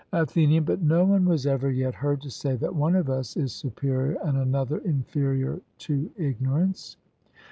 [0.13, 3.53] ATHENIAN: But no one was ever yet heard to say that one of us is
[3.53, 6.97] superior and another inferior to ignorance.